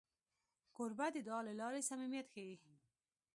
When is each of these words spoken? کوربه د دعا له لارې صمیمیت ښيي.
کوربه 0.75 1.07
د 1.13 1.17
دعا 1.27 1.39
له 1.47 1.53
لارې 1.61 1.85
صمیمیت 1.89 2.27
ښيي. 2.33 2.55